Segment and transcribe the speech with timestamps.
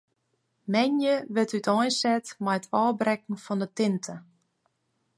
[0.71, 4.15] Moandei wurdt úteinset mei it ôfbrekken fan de tinte.